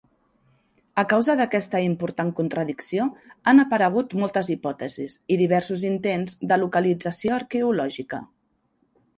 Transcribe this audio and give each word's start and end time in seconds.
A 1.01 1.01
causa 1.09 1.35
d'aquesta 1.41 1.81
important 1.87 2.31
contradicció 2.39 3.05
han 3.51 3.65
aparegut 3.65 4.17
moltes 4.23 4.51
hipòtesis 4.55 5.19
i 5.37 5.41
diversos 5.45 5.87
intents 5.91 6.41
de 6.53 6.61
localització 6.63 7.39
arqueològica. 7.41 8.25